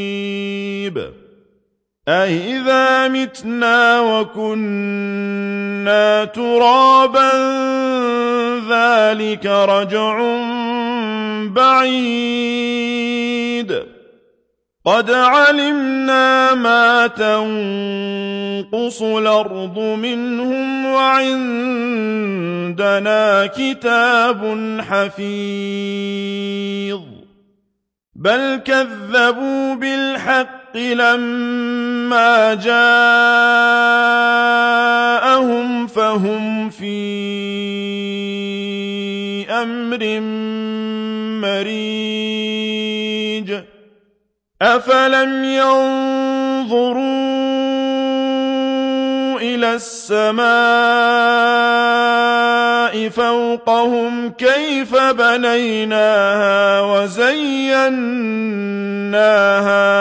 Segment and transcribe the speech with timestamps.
[2.09, 5.45] أإذا متنا وكنا
[6.25, 7.31] ترابا
[8.71, 10.21] ذلك رجع
[11.51, 12.97] بعيد.
[14.85, 20.87] قد علمنا ما تنقص الأرض منهم
[22.81, 24.41] وعندنا كتاب
[24.81, 25.21] حفيظ.
[28.15, 32.77] بل كذبوا بالحق لما جاءهم
[35.87, 36.97] فهم في
[39.51, 40.21] أمر
[41.41, 42.07] مريج.
[44.63, 47.26] أفلم ينظروا
[49.57, 50.47] إلى السماء
[53.09, 57.79] فوقهم كيف بنيناها وزيناها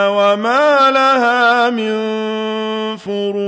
[0.08, 1.96] وما لها من
[2.98, 3.46] فروج.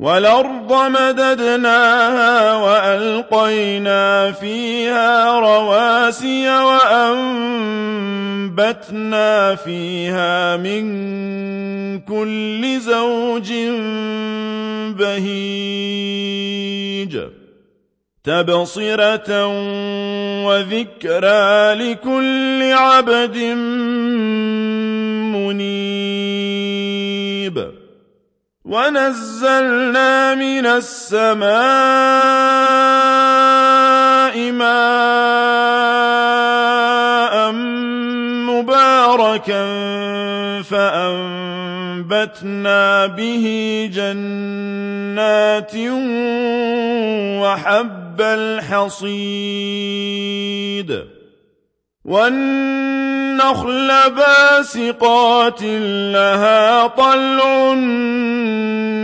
[0.00, 6.48] والأرض مددناها وألقينا فيها رواسي
[8.48, 10.80] وأنبتنا فيها من
[11.98, 13.52] كل زوج
[14.98, 16.00] بهيج
[18.24, 19.46] تبصرة
[20.46, 23.36] وذكرى لكل عبد
[25.36, 26.40] منيب
[28.70, 31.50] ونزلنا من السماء
[34.52, 35.90] ماء
[38.46, 39.62] مباركا
[40.62, 42.16] فأنبتنا
[43.06, 43.44] به
[43.94, 45.74] جنات
[47.42, 49.60] وحب الحصيد
[52.04, 55.62] والنخل باسقات
[56.12, 57.74] لها طلع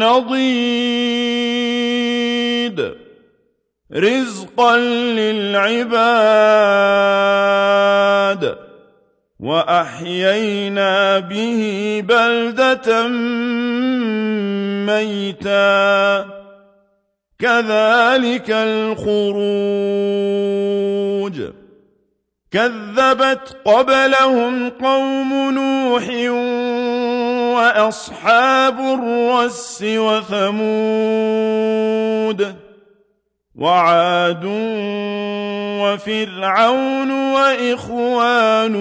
[0.01, 0.57] نضيد.
[3.95, 5.87] رزقا للعباد.
[9.41, 13.09] وأحيينا به بلدة
[14.87, 16.25] ميتا.
[17.39, 19.27] كذلك الخروج.
[22.51, 26.09] كذبت قبلهم قوم نوح
[27.57, 31.37] وأصحاب الرس وثمود
[33.57, 34.45] وعاد
[35.83, 38.73] وفرعون وإخوان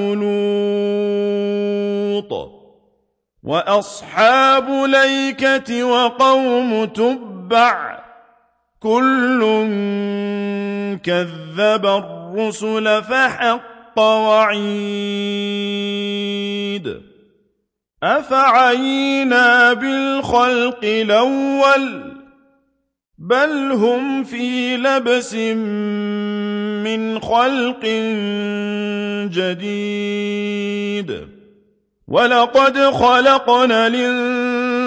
[2.14, 2.52] لوط
[3.44, 8.00] وأصحاب ليكة وقوم تبع
[8.80, 9.40] كل
[11.04, 12.25] كذب الرسل
[13.02, 14.56] فحق وعيد.
[18.04, 22.16] أفعينا بالخلق الأول؟
[23.18, 25.34] بل هم في لبس
[26.84, 27.86] من خلق
[29.32, 31.28] جديد.
[32.08, 34.45] ولقد خلقنا الإنسان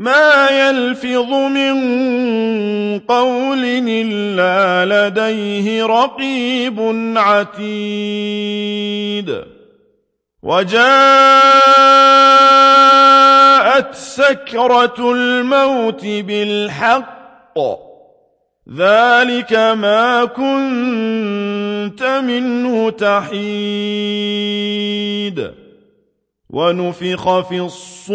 [0.00, 1.74] ما يلفظ من
[2.98, 6.80] قول إلا لديه رقيب
[7.16, 7.70] عتيد.
[10.42, 10.84] وجاءت
[13.94, 17.58] سكرة الموت بالحق.
[18.76, 23.40] ذلك ما كنت منه تحيد.
[26.52, 28.10] ونفخ في الصور.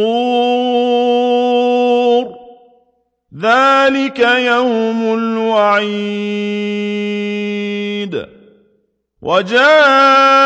[3.41, 6.15] ذلك يوم الوعيد.
[9.21, 10.45] وجاء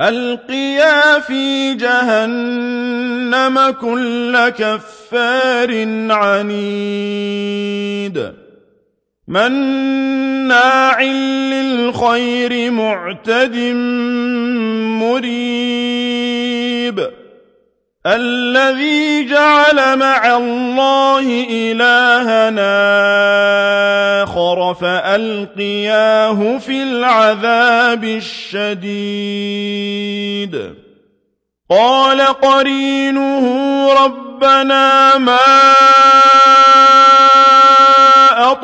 [0.00, 7.54] ألقيا في جهنم كل كفار عنيد.
[9.28, 13.56] مناع للخير معتد
[15.00, 16.04] مريب.
[18.06, 22.74] الذي جعل مع الله إلهنا
[24.22, 29.64] آخر فألقياه في العذاب الشديد.
[31.70, 33.46] قال قرينه
[34.04, 35.38] ربنا ما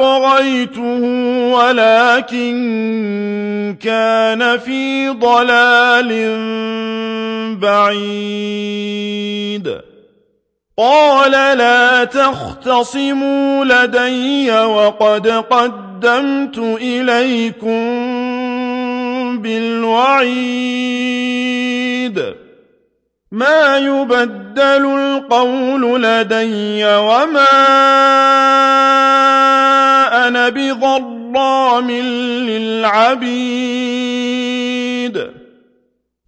[0.00, 1.02] أطغيته
[1.52, 2.56] ولكن
[3.82, 6.11] كان في ضلال
[7.56, 9.11] بعيد.
[10.79, 17.81] قال لا تختصموا لدي وقد قدمت إليكم
[19.43, 20.81] بالوعيد.
[23.32, 27.46] ما يبدل القول لدي وما
[30.31, 33.31] أنا بظلام للعبيد.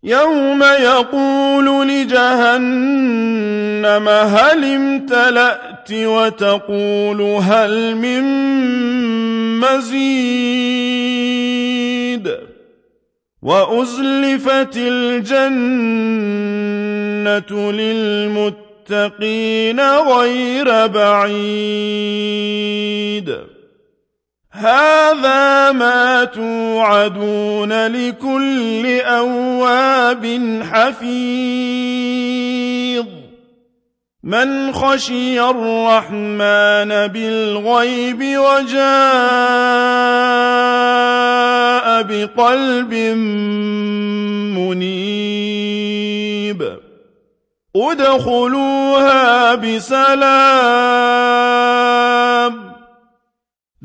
[0.02, 8.22] يوم يقول لجهنم هل امتلأت؟ وتقول هل من
[9.60, 10.02] مزيد.
[13.42, 15.32] وأزلفت الجنة
[17.72, 22.22] للمتقين غير بعيد.
[24.52, 30.26] هذا ما توعدون لكل أواب
[30.72, 32.02] حفيظ
[34.22, 38.82] من خشي الرحمن بالغيب وجاء
[42.02, 42.94] بقلب
[44.54, 45.62] منيب
[47.76, 50.92] ادخلوها بسلام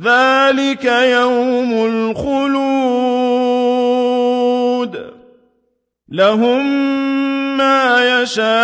[0.04, 3.18] ذلك يوم الخلود
[6.10, 6.66] لهم
[7.58, 8.58] ما يشاءون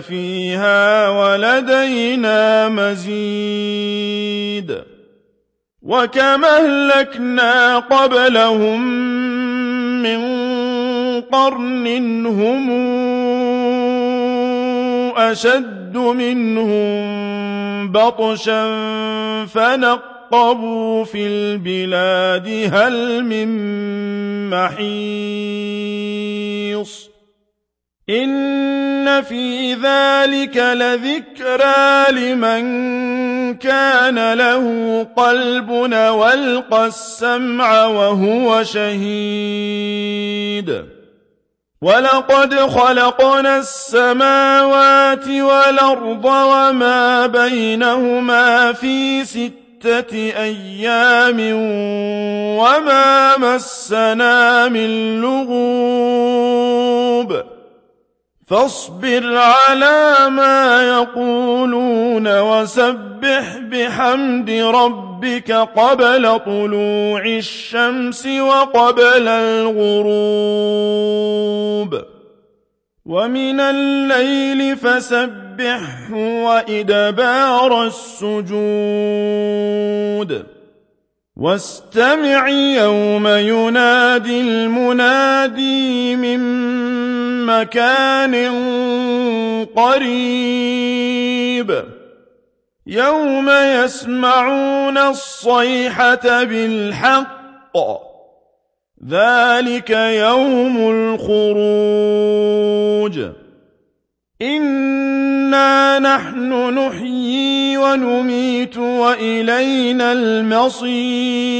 [0.00, 4.20] فيها ولدينا مزيد
[5.82, 8.80] وكم اهلكنا قبلهم
[10.02, 10.20] من
[11.20, 12.70] قرن هم
[15.16, 17.00] أشد منهم
[17.92, 18.66] بطشا
[19.46, 23.48] فنقبوا في البلاد هل من
[24.50, 25.90] محيص
[28.10, 32.62] إن في ذلك لذكرى لمن
[33.54, 40.00] كان له قلب والقى السمع وهو شهيد
[41.82, 51.40] ولقد خلقنا السماوات والأرض وما بينهما في ستة أيام
[52.60, 56.39] وما مسنا من لغوب
[58.50, 70.10] فاصبر على ما يقولون وسبح بحمد ربك قبل طلوع الشمس وقبل الغروب.
[73.06, 78.60] ومن الليل فسبحه وإدبار السجود.
[81.36, 86.40] واستمع يوم ينادي المنادي من
[87.50, 88.34] مكان
[89.76, 91.30] قريب
[92.86, 97.76] يوم يسمعون الصيحة بالحق
[99.08, 102.40] ذلك يوم الخروج
[104.42, 111.50] إنا نحن نحيي ونميت وإلينا المصير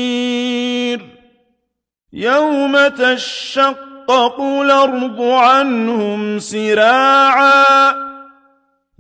[2.12, 7.94] يوم تشق تشقق الأرض عنهم سراعا.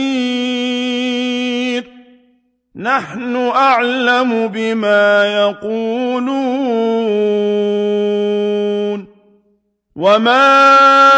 [2.77, 6.29] نحن أعلم بما يقولون.
[9.97, 11.18] وما